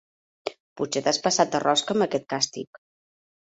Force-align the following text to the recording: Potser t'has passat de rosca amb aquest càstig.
Potser 0.81 1.03
t'has 1.09 1.21
passat 1.29 1.53
de 1.57 1.63
rosca 1.67 1.97
amb 1.99 2.09
aquest 2.09 2.29
càstig. 2.37 2.85